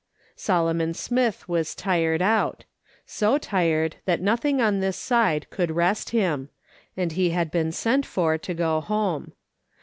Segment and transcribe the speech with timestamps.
[0.35, 2.65] Solomon Smith was tired out;
[3.05, 6.49] so tired that no thing on this side could rest him,
[6.97, 9.33] and he had been sent for to go home.